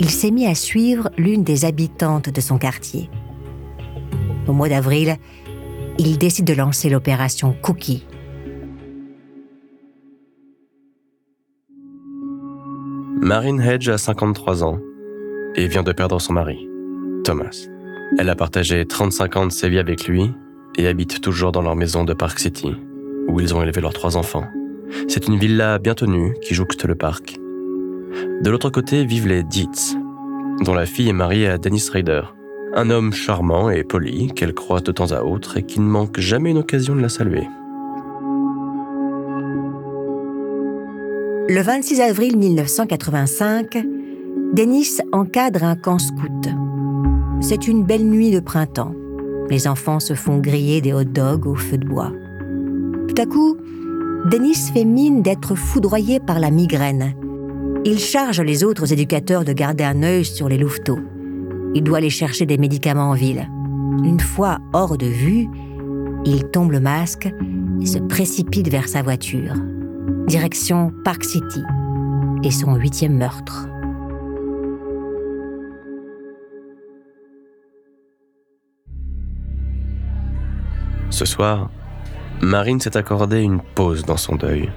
il 0.00 0.10
s'est 0.10 0.32
mis 0.32 0.48
à 0.48 0.56
suivre 0.56 1.08
l'une 1.18 1.44
des 1.44 1.64
habitantes 1.64 2.30
de 2.30 2.40
son 2.40 2.58
quartier. 2.58 3.08
Au 4.48 4.52
mois 4.54 4.70
d'avril, 4.70 5.18
il 5.98 6.18
décide 6.18 6.46
de 6.46 6.54
lancer 6.54 6.90
l'opération 6.90 7.54
Cookie. 7.62 8.04
Marine 13.30 13.60
Hedge 13.60 13.88
a 13.88 13.96
53 13.96 14.64
ans 14.64 14.80
et 15.54 15.68
vient 15.68 15.84
de 15.84 15.92
perdre 15.92 16.20
son 16.20 16.32
mari, 16.32 16.68
Thomas. 17.22 17.68
Elle 18.18 18.28
a 18.28 18.34
partagé 18.34 18.84
35 18.84 19.36
ans 19.36 19.46
de 19.46 19.52
sa 19.52 19.68
vie 19.68 19.78
avec 19.78 20.08
lui 20.08 20.32
et 20.76 20.88
habite 20.88 21.20
toujours 21.20 21.52
dans 21.52 21.62
leur 21.62 21.76
maison 21.76 22.02
de 22.02 22.12
Park 22.12 22.40
City, 22.40 22.74
où 23.28 23.38
ils 23.38 23.54
ont 23.54 23.62
élevé 23.62 23.80
leurs 23.80 23.92
trois 23.92 24.16
enfants. 24.16 24.48
C'est 25.06 25.28
une 25.28 25.38
villa 25.38 25.78
bien 25.78 25.94
tenue 25.94 26.34
qui 26.42 26.54
jouxte 26.54 26.84
le 26.86 26.96
parc. 26.96 27.36
De 28.42 28.50
l'autre 28.50 28.68
côté 28.68 29.04
vivent 29.04 29.28
les 29.28 29.44
Dietz, 29.44 29.94
dont 30.64 30.74
la 30.74 30.86
fille 30.86 31.08
est 31.08 31.12
mariée 31.12 31.46
à 31.46 31.56
Dennis 31.56 31.88
Ryder, 31.88 32.22
un 32.74 32.90
homme 32.90 33.12
charmant 33.12 33.70
et 33.70 33.84
poli 33.84 34.32
qu'elle 34.34 34.54
croise 34.54 34.82
de 34.82 34.90
temps 34.90 35.12
à 35.12 35.22
autre 35.22 35.56
et 35.56 35.62
qui 35.62 35.78
ne 35.78 35.86
manque 35.86 36.18
jamais 36.18 36.50
une 36.50 36.58
occasion 36.58 36.96
de 36.96 37.00
la 37.00 37.08
saluer. 37.08 37.46
Le 41.52 41.62
26 41.62 42.00
avril 42.00 42.36
1985, 42.36 43.76
Denis 44.54 44.98
encadre 45.10 45.64
un 45.64 45.74
camp 45.74 45.98
scout. 45.98 46.48
C'est 47.40 47.66
une 47.66 47.82
belle 47.82 48.04
nuit 48.04 48.30
de 48.30 48.38
printemps. 48.38 48.94
Les 49.50 49.66
enfants 49.66 49.98
se 49.98 50.14
font 50.14 50.38
griller 50.38 50.80
des 50.80 50.92
hot 50.92 51.02
dogs 51.02 51.48
au 51.48 51.56
feu 51.56 51.76
de 51.76 51.88
bois. 51.88 52.12
Tout 53.08 53.20
à 53.20 53.26
coup, 53.26 53.56
Denis 54.30 54.70
fait 54.72 54.84
mine 54.84 55.22
d'être 55.22 55.56
foudroyé 55.56 56.20
par 56.20 56.38
la 56.38 56.52
migraine. 56.52 57.16
Il 57.84 57.98
charge 57.98 58.40
les 58.40 58.62
autres 58.62 58.92
éducateurs 58.92 59.44
de 59.44 59.52
garder 59.52 59.82
un 59.82 60.04
œil 60.04 60.24
sur 60.24 60.48
les 60.48 60.56
louveteaux. 60.56 61.00
Il 61.74 61.82
doit 61.82 61.98
aller 61.98 62.10
chercher 62.10 62.46
des 62.46 62.58
médicaments 62.58 63.10
en 63.10 63.14
ville. 63.14 63.48
Une 64.04 64.20
fois 64.20 64.58
hors 64.72 64.96
de 64.96 65.06
vue, 65.06 65.48
il 66.24 66.44
tombe 66.44 66.70
le 66.70 66.78
masque 66.78 67.28
et 67.82 67.86
se 67.86 67.98
précipite 67.98 68.68
vers 68.68 68.88
sa 68.88 69.02
voiture 69.02 69.54
direction 70.26 70.92
Park 71.04 71.24
City, 71.24 71.62
et 72.42 72.50
son 72.50 72.74
huitième 72.74 73.16
meurtre. 73.16 73.66
Ce 81.10 81.24
soir, 81.24 81.70
Marine 82.40 82.80
s'est 82.80 82.96
accordé 82.96 83.40
une 83.42 83.60
pause 83.60 84.04
dans 84.04 84.16
son 84.16 84.36
deuil. 84.36 84.70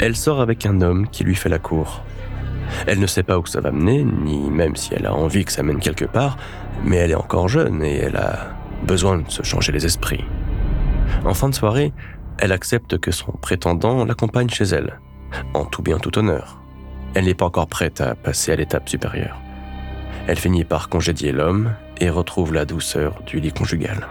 Elle 0.00 0.16
sort 0.16 0.40
avec 0.40 0.66
un 0.66 0.80
homme 0.80 1.08
qui 1.08 1.24
lui 1.24 1.34
fait 1.34 1.48
la 1.48 1.58
cour. 1.58 2.02
Elle 2.86 3.00
ne 3.00 3.06
sait 3.06 3.22
pas 3.22 3.38
où 3.38 3.46
ça 3.46 3.60
va 3.60 3.70
mener, 3.70 4.04
ni 4.04 4.50
même 4.50 4.76
si 4.76 4.92
elle 4.94 5.06
a 5.06 5.14
envie 5.14 5.44
que 5.44 5.52
ça 5.52 5.62
mène 5.62 5.78
quelque 5.78 6.04
part, 6.04 6.36
mais 6.84 6.96
elle 6.96 7.12
est 7.12 7.16
encore 7.16 7.48
jeune 7.48 7.82
et 7.82 7.98
elle 7.98 8.16
a 8.16 8.50
besoin 8.84 9.18
de 9.18 9.30
se 9.30 9.42
changer 9.42 9.72
les 9.72 9.86
esprits. 9.86 10.24
En 11.24 11.34
fin 11.34 11.48
de 11.48 11.54
soirée, 11.54 11.92
elle 12.38 12.52
accepte 12.52 12.98
que 12.98 13.10
son 13.10 13.32
prétendant 13.32 14.04
l'accompagne 14.04 14.48
chez 14.48 14.64
elle, 14.64 15.00
en 15.54 15.64
tout 15.64 15.82
bien 15.82 15.98
tout 15.98 16.18
honneur. 16.18 16.60
Elle 17.14 17.26
n'est 17.26 17.34
pas 17.34 17.46
encore 17.46 17.66
prête 17.66 18.00
à 18.00 18.14
passer 18.14 18.52
à 18.52 18.56
l'étape 18.56 18.88
supérieure. 18.88 19.38
Elle 20.26 20.38
finit 20.38 20.64
par 20.64 20.88
congédier 20.88 21.32
l'homme 21.32 21.74
et 21.98 22.08
retrouve 22.08 22.54
la 22.54 22.64
douceur 22.64 23.22
du 23.26 23.40
lit 23.40 23.52
conjugal. 23.52 24.06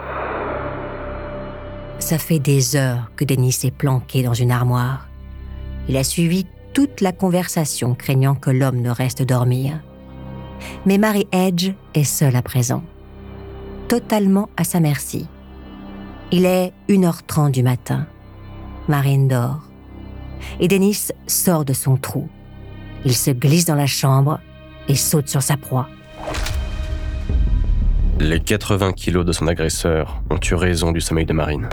Ça 2.00 2.18
fait 2.18 2.40
des 2.40 2.76
heures 2.76 3.12
que 3.16 3.26
Denis 3.26 3.58
est 3.64 3.72
planqué 3.72 4.24
dans 4.24 4.34
une 4.34 4.52
armoire. 4.52 5.08
Il 5.88 5.98
a 5.98 6.04
suivi 6.04 6.46
toute 6.74 7.02
la 7.02 7.12
conversation, 7.12 7.96
craignant 7.96 8.36
que 8.36 8.50
l'homme 8.50 8.82
ne 8.82 8.90
reste 8.90 9.24
dormir. 9.24 9.80
Mais 10.86 10.98
Mary 10.98 11.28
Edge 11.32 11.72
est 11.94 12.04
seule 12.04 12.36
à 12.36 12.42
présent, 12.42 12.84
totalement 13.88 14.50
à 14.58 14.64
sa 14.64 14.80
merci. 14.80 15.28
Il 16.34 16.46
est 16.46 16.72
1h30 16.88 17.52
du 17.52 17.62
matin. 17.62 18.08
Marine 18.88 19.28
dort. 19.28 19.60
Et 20.62 20.70
Denis 20.70 21.10
sort 21.28 21.66
de 21.66 21.74
son 21.74 21.98
trou. 21.98 22.30
Il 23.04 23.14
se 23.14 23.32
glisse 23.32 23.66
dans 23.66 23.76
la 23.76 23.86
chambre 23.86 24.40
et 24.88 24.96
saute 24.96 25.28
sur 25.28 25.42
sa 25.42 25.58
proie. 25.58 25.90
Les 28.22 28.40
80 28.40 28.94
kilos 28.94 29.26
de 29.26 29.34
son 29.34 29.48
agresseur 29.48 30.22
ont 30.30 30.40
eu 30.40 30.54
raison 30.54 30.94
du 30.94 31.02
sommeil 31.02 31.26
de 31.26 31.34
Marine. 31.34 31.68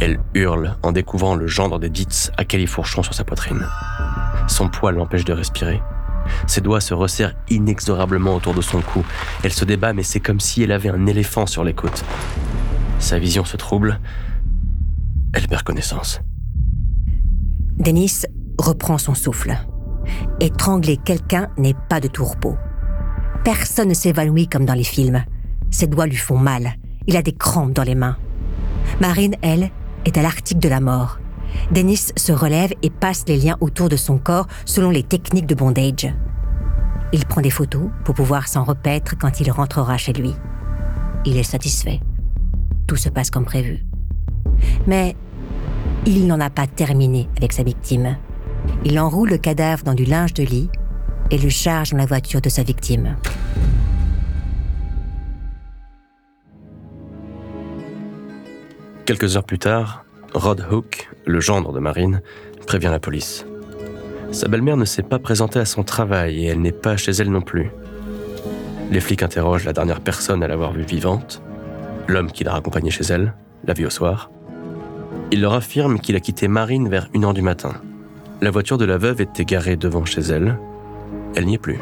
Elle 0.00 0.18
hurle 0.34 0.76
en 0.82 0.92
découvrant 0.92 1.34
le 1.34 1.46
gendre 1.46 1.78
des 1.78 1.88
Dits 1.88 2.28
à 2.36 2.44
califourchon 2.44 3.02
sur 3.02 3.14
sa 3.14 3.24
poitrine. 3.24 3.66
Son 4.48 4.68
poids 4.68 4.92
l'empêche 4.92 5.24
de 5.24 5.32
respirer. 5.32 5.80
Ses 6.46 6.60
doigts 6.60 6.82
se 6.82 6.92
resserrent 6.92 7.34
inexorablement 7.48 8.34
autour 8.34 8.52
de 8.52 8.60
son 8.60 8.82
cou. 8.82 9.02
Elle 9.42 9.52
se 9.52 9.64
débat, 9.64 9.94
mais 9.94 10.02
c'est 10.02 10.20
comme 10.20 10.40
si 10.40 10.62
elle 10.62 10.72
avait 10.72 10.90
un 10.90 11.06
éléphant 11.06 11.46
sur 11.46 11.64
les 11.64 11.74
côtes. 11.74 12.04
Sa 13.04 13.18
vision 13.18 13.44
se 13.44 13.58
trouble. 13.58 14.00
Elle 15.34 15.46
perd 15.46 15.62
connaissance. 15.62 16.22
Denis 17.78 18.22
reprend 18.56 18.96
son 18.96 19.14
souffle. 19.14 19.58
Étrangler 20.40 20.96
quelqu'un 20.96 21.50
n'est 21.58 21.76
pas 21.90 22.00
de 22.00 22.08
tout. 22.08 22.26
Personne 23.44 23.90
ne 23.90 23.94
s'évanouit 23.94 24.48
comme 24.48 24.64
dans 24.64 24.72
les 24.72 24.84
films. 24.84 25.22
Ses 25.70 25.86
doigts 25.86 26.06
lui 26.06 26.16
font 26.16 26.38
mal. 26.38 26.76
Il 27.06 27.18
a 27.18 27.22
des 27.22 27.34
crampes 27.34 27.74
dans 27.74 27.82
les 27.82 27.94
mains. 27.94 28.16
Marine, 29.02 29.36
elle, 29.42 29.70
est 30.06 30.16
à 30.16 30.22
l'article 30.22 30.60
de 30.60 30.70
la 30.70 30.80
mort. 30.80 31.18
Dennis 31.72 32.10
se 32.16 32.32
relève 32.32 32.72
et 32.80 32.88
passe 32.88 33.24
les 33.28 33.36
liens 33.36 33.58
autour 33.60 33.90
de 33.90 33.96
son 33.96 34.16
corps 34.16 34.46
selon 34.64 34.88
les 34.88 35.02
techniques 35.02 35.46
de 35.46 35.54
bondage. 35.54 36.10
Il 37.12 37.26
prend 37.26 37.42
des 37.42 37.50
photos 37.50 37.90
pour 38.06 38.14
pouvoir 38.14 38.48
s'en 38.48 38.64
repaître 38.64 39.14
quand 39.18 39.40
il 39.40 39.50
rentrera 39.50 39.98
chez 39.98 40.14
lui. 40.14 40.32
Il 41.26 41.36
est 41.36 41.42
satisfait. 41.42 42.00
Tout 42.86 42.96
se 42.96 43.08
passe 43.08 43.30
comme 43.30 43.44
prévu. 43.44 43.84
Mais 44.86 45.16
il 46.06 46.26
n'en 46.26 46.40
a 46.40 46.50
pas 46.50 46.66
terminé 46.66 47.28
avec 47.36 47.52
sa 47.52 47.62
victime. 47.62 48.16
Il 48.84 48.98
enroule 48.98 49.30
le 49.30 49.38
cadavre 49.38 49.84
dans 49.84 49.94
du 49.94 50.04
linge 50.04 50.34
de 50.34 50.42
lit 50.42 50.68
et 51.30 51.38
le 51.38 51.48
charge 51.48 51.90
dans 51.90 51.98
la 51.98 52.06
voiture 52.06 52.40
de 52.40 52.48
sa 52.48 52.62
victime. 52.62 53.16
Quelques 59.06 59.36
heures 59.36 59.44
plus 59.44 59.58
tard, 59.58 60.04
Rod 60.32 60.66
Hook, 60.70 61.10
le 61.26 61.40
gendre 61.40 61.72
de 61.72 61.78
Marine, 61.78 62.22
prévient 62.66 62.88
la 62.90 62.98
police. 62.98 63.46
Sa 64.32 64.48
belle-mère 64.48 64.76
ne 64.76 64.84
s'est 64.84 65.02
pas 65.02 65.18
présentée 65.18 65.58
à 65.58 65.64
son 65.64 65.84
travail 65.84 66.44
et 66.44 66.46
elle 66.48 66.60
n'est 66.60 66.72
pas 66.72 66.96
chez 66.96 67.12
elle 67.12 67.30
non 67.30 67.42
plus. 67.42 67.70
Les 68.90 69.00
flics 69.00 69.22
interrogent 69.22 69.64
la 69.64 69.72
dernière 69.72 70.00
personne 70.00 70.42
à 70.42 70.48
l'avoir 70.48 70.72
vue 70.72 70.84
vivante, 70.84 71.42
l'homme 72.08 72.30
qui 72.30 72.44
l'a 72.44 72.52
raccompagnée 72.52 72.90
chez 72.90 73.04
elle, 73.04 73.34
la 73.66 73.74
vie 73.74 73.86
au 73.86 73.90
soir. 73.90 74.30
Il 75.30 75.40
leur 75.40 75.54
affirme 75.54 75.98
qu'il 75.98 76.16
a 76.16 76.20
quitté 76.20 76.48
Marine 76.48 76.88
vers 76.88 77.08
1h 77.10 77.34
du 77.34 77.42
matin. 77.42 77.72
La 78.40 78.50
voiture 78.50 78.78
de 78.78 78.84
la 78.84 78.98
veuve 78.98 79.20
était 79.20 79.44
garée 79.44 79.76
devant 79.76 80.04
chez 80.04 80.20
elle. 80.20 80.58
Elle 81.34 81.46
n'y 81.46 81.54
est 81.54 81.58
plus. 81.58 81.78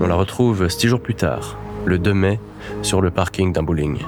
On 0.00 0.06
la 0.06 0.14
retrouve 0.14 0.68
six 0.68 0.88
jours 0.88 1.00
plus 1.00 1.14
tard, 1.14 1.56
le 1.84 1.98
2 1.98 2.14
mai, 2.14 2.40
sur 2.82 3.00
le 3.00 3.10
parking 3.10 3.52
d'un 3.52 3.62
bowling. 3.62 3.98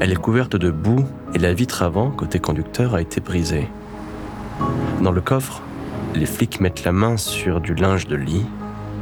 Elle 0.00 0.12
est 0.12 0.16
couverte 0.16 0.56
de 0.56 0.70
boue 0.70 1.04
et 1.34 1.38
la 1.38 1.54
vitre 1.54 1.82
avant, 1.82 2.10
côté 2.10 2.38
conducteur, 2.38 2.94
a 2.94 3.00
été 3.00 3.20
brisée. 3.20 3.68
Dans 5.02 5.12
le 5.12 5.20
coffre, 5.20 5.62
les 6.14 6.26
flics 6.26 6.60
mettent 6.60 6.84
la 6.84 6.92
main 6.92 7.16
sur 7.16 7.60
du 7.60 7.74
linge 7.74 8.06
de 8.06 8.16
lit, 8.16 8.46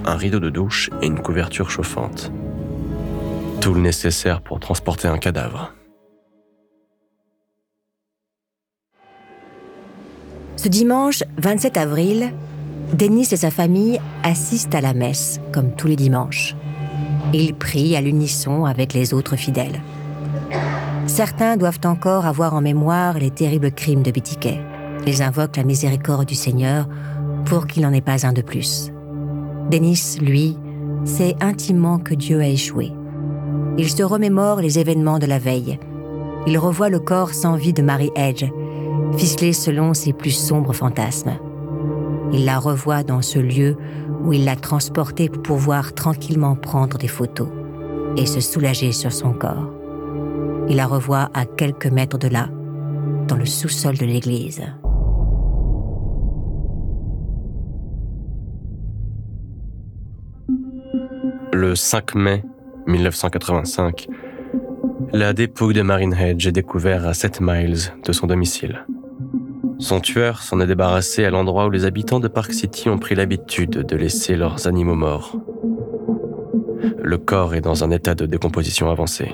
un 0.05 0.17
rideau 0.17 0.41
de 0.41 0.51
douche 0.51 0.91
et 1.03 1.07
une 1.07 1.21
couverture 1.21 1.71
chauffante. 1.71 2.31
Tout 3.67 3.75
le 3.75 3.81
nécessaire 3.81 4.43
pour 4.43 4.61
transporter 4.61 5.09
un 5.09 5.19
cadavre. 5.19 5.75
Ce 10.55 10.69
dimanche 10.69 11.25
27 11.39 11.77
avril, 11.77 12.33
Denis 12.93 13.27
et 13.33 13.37
sa 13.37 13.51
famille 13.51 13.99
assistent 14.23 14.77
à 14.77 14.81
la 14.81 14.95
messe, 14.95 15.41
comme 15.53 15.75
tous 15.75 15.89
les 15.89 15.97
dimanches. 15.97 16.55
Ils 17.33 17.55
prient 17.55 17.97
à 17.97 18.01
l'unisson 18.01 18.67
avec 18.67 18.93
les 18.93 19.13
autres 19.13 19.35
fidèles. 19.35 19.83
Certains 21.09 21.57
doivent 21.57 21.81
encore 21.87 22.25
avoir 22.25 22.55
en 22.55 22.61
mémoire 22.61 23.19
les 23.19 23.33
terribles 23.33 23.73
crimes 23.73 24.05
de 24.05 24.13
Bitiquet. 24.13 24.61
Ils 25.09 25.25
invoquent 25.25 25.57
la 25.57 25.65
miséricorde 25.65 26.29
du 26.29 26.37
Seigneur 26.37 26.87
pour 27.47 27.67
qu'il 27.67 27.83
n'en 27.83 27.93
ait 27.93 28.01
pas 28.01 28.29
un 28.29 28.33
de 28.33 28.43
plus. 28.43 28.93
Denis, 29.73 30.19
lui, 30.21 30.57
sait 31.05 31.35
intimement 31.41 31.99
que 31.99 32.15
Dieu 32.15 32.41
a 32.41 32.47
échoué. 32.47 32.93
Il 33.79 33.91
se 33.91 34.03
remémore 34.03 34.61
les 34.61 34.79
événements 34.79 35.19
de 35.19 35.27
la 35.27 35.39
veille. 35.39 35.79
Il 36.47 36.59
revoit 36.59 36.89
le 36.89 36.99
corps 36.99 37.35
sans 37.35 37.57
vie 37.57 37.75
de 37.75 37.83
Mary 37.83 38.11
Edge, 38.17 38.45
ficelé 39.17 39.53
selon 39.53 39.93
ses 39.93 40.15
plus 40.15 40.31
sombres 40.31 40.73
fantasmes. 40.73 41.35
Il 42.33 42.47
la 42.47 42.59
revoit 42.59 43.03
dans 43.03 43.21
ce 43.21 43.39
lieu 43.39 43.77
où 44.25 44.33
il 44.33 44.45
l'a 44.45 44.57
transportée 44.57 45.29
pour 45.29 45.43
pouvoir 45.43 45.93
tranquillement 45.93 46.57
prendre 46.57 46.97
des 46.97 47.09
photos 47.09 47.49
et 48.17 48.25
se 48.25 48.41
soulager 48.41 48.93
sur 48.93 49.13
son 49.13 49.33
corps. 49.33 49.71
Il 50.69 50.77
la 50.77 50.87
revoit 50.87 51.29
à 51.35 51.45
quelques 51.45 51.87
mètres 51.87 52.19
de 52.19 52.29
là, 52.29 52.49
dans 53.29 53.37
le 53.37 53.47
sous-sol 53.47 53.97
de 53.99 54.07
l'église. 54.07 54.63
Le 61.53 61.75
5 61.75 62.15
mai 62.15 62.43
1985, 62.87 64.09
la 65.13 65.33
dépouille 65.33 65.75
de 65.75 65.83
Marine 65.83 66.15
Hedge 66.15 66.47
est 66.47 66.53
découverte 66.53 67.05
à 67.05 67.15
7 67.15 67.41
miles 67.41 67.79
de 68.05 68.13
son 68.13 68.27
domicile. 68.27 68.87
Son 69.79 70.01
tueur 70.01 70.43
s'en 70.43 70.61
est 70.61 70.67
débarrassé 70.67 71.25
à 71.25 71.31
l'endroit 71.31 71.67
où 71.67 71.71
les 71.71 71.85
habitants 71.85 72.21
de 72.21 72.29
Park 72.29 72.53
City 72.53 72.89
ont 72.89 72.99
pris 72.99 73.15
l'habitude 73.15 73.71
de 73.71 73.97
laisser 73.97 74.37
leurs 74.37 74.67
animaux 74.67 74.95
morts. 74.95 75.37
Le 77.03 77.19
corps 77.19 77.55
est 77.55 77.61
dans 77.61 77.85
un 77.85 77.91
état 77.91 78.15
de 78.15 78.27
décomposition 78.27 78.91
avancée. 78.91 79.33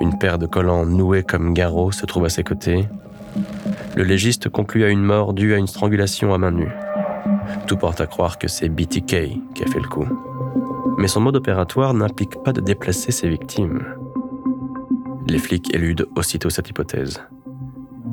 Une 0.00 0.18
paire 0.18 0.38
de 0.38 0.46
collants 0.46 0.86
noués 0.86 1.22
comme 1.22 1.54
garrots 1.54 1.92
se 1.92 2.06
trouve 2.06 2.24
à 2.24 2.30
ses 2.30 2.44
côtés. 2.44 2.88
Le 3.94 4.04
légiste 4.04 4.48
conclut 4.48 4.84
à 4.84 4.88
une 4.88 5.02
mort 5.02 5.34
due 5.34 5.54
à 5.54 5.58
une 5.58 5.66
strangulation 5.66 6.34
à 6.34 6.38
main 6.38 6.50
nue. 6.50 6.72
Tout 7.66 7.76
porte 7.76 8.00
à 8.00 8.06
croire 8.06 8.38
que 8.38 8.48
c'est 8.48 8.68
BTK 8.68 9.06
qui 9.54 9.64
a 9.64 9.66
fait 9.70 9.80
le 9.80 9.88
coup. 9.88 10.27
Mais 10.98 11.08
son 11.08 11.20
mode 11.20 11.36
opératoire 11.36 11.94
n'implique 11.94 12.42
pas 12.42 12.52
de 12.52 12.60
déplacer 12.60 13.12
ses 13.12 13.28
victimes. 13.28 13.84
Les 15.28 15.38
flics 15.38 15.74
éludent 15.74 16.06
aussitôt 16.16 16.50
cette 16.50 16.70
hypothèse. 16.70 17.22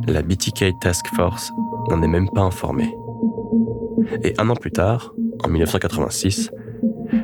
La 0.08 0.22
BTK 0.22 0.80
Task 0.82 1.08
Force 1.16 1.52
n'en 1.90 2.02
est 2.02 2.08
même 2.08 2.30
pas 2.30 2.42
informée. 2.42 2.96
Et 4.24 4.34
un 4.38 4.50
an 4.50 4.56
plus 4.56 4.72
tard, 4.72 5.14
en 5.44 5.48
1986, 5.48 6.52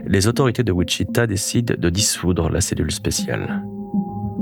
les 0.06 0.28
autorités 0.28 0.64
de 0.64 0.72
Wichita 0.72 1.28
décident 1.28 1.76
de 1.78 1.90
dissoudre 1.90 2.50
la 2.50 2.62
cellule 2.62 2.92
spéciale. 2.92 3.64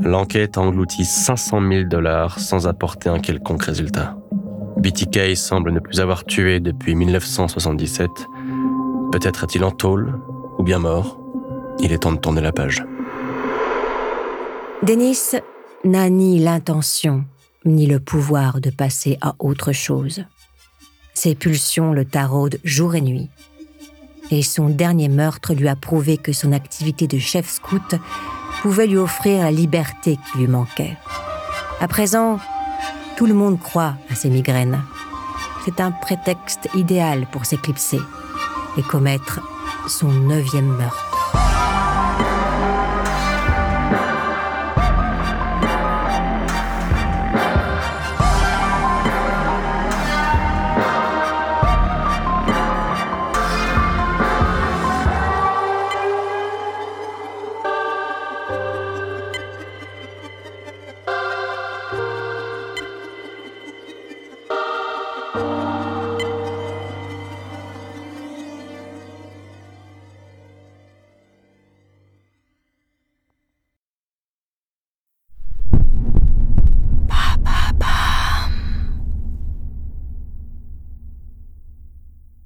L'enquête 0.01 0.57
engloutit 0.57 1.03
500 1.03 1.61
000 1.69 1.83
dollars 1.89 2.39
sans 2.39 2.67
apporter 2.67 3.09
un 3.09 3.19
quelconque 3.19 3.63
résultat. 3.63 4.17
BTK 4.77 5.35
semble 5.35 5.71
ne 5.71 5.79
plus 5.79 5.99
avoir 5.99 6.23
tué 6.23 6.59
depuis 6.61 6.95
1977. 6.95 8.09
Peut-être 9.11 9.43
est-il 9.43 9.63
en 9.65 9.71
tôle 9.71 10.13
ou 10.59 10.63
bien 10.63 10.77
mort. 10.77 11.17
Il 11.79 11.91
est 11.91 11.99
temps 11.99 12.11
de 12.11 12.17
tourner 12.17 12.41
la 12.41 12.51
page. 12.51 12.83
Denis 14.83 15.31
n'a 15.83 16.09
ni 16.09 16.39
l'intention 16.39 17.25
ni 17.65 17.87
le 17.87 17.99
pouvoir 17.99 18.61
de 18.61 18.69
passer 18.69 19.17
à 19.21 19.35
autre 19.39 19.71
chose. 19.71 20.23
Ses 21.13 21.35
pulsions 21.35 21.91
le 21.91 22.05
taraudent 22.05 22.57
jour 22.63 22.95
et 22.95 23.01
nuit. 23.01 23.29
Et 24.31 24.43
son 24.43 24.69
dernier 24.69 25.09
meurtre 25.09 25.53
lui 25.53 25.67
a 25.67 25.75
prouvé 25.75 26.17
que 26.17 26.33
son 26.33 26.51
activité 26.51 27.07
de 27.07 27.17
chef 27.17 27.49
scout 27.49 27.95
pouvait 28.61 28.87
lui 28.87 28.97
offrir 28.97 29.43
la 29.43 29.51
liberté 29.51 30.17
qui 30.17 30.37
lui 30.37 30.47
manquait. 30.47 30.97
À 31.81 31.87
présent, 31.87 32.39
tout 33.17 33.25
le 33.25 33.33
monde 33.33 33.59
croit 33.59 33.95
à 34.09 34.15
ses 34.15 34.29
migraines. 34.29 34.81
C'est 35.65 35.81
un 35.81 35.91
prétexte 35.91 36.69
idéal 36.75 37.25
pour 37.31 37.45
s'éclipser 37.45 37.99
et 38.77 38.83
commettre 38.83 39.41
son 39.89 40.11
neuvième 40.11 40.67
meurtre. 40.67 41.08